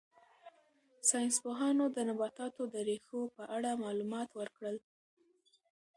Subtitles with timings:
[1.09, 4.77] ساینس پوهانو د نباتاتو د ریښو په اړه معلومات ورکړل.